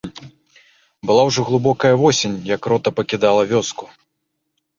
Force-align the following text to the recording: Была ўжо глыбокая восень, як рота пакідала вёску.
Была 1.09 1.25
ўжо 1.29 1.39
глыбокая 1.49 1.91
восень, 2.05 2.39
як 2.55 2.61
рота 2.75 2.89
пакідала 3.01 3.45
вёску. 3.53 3.85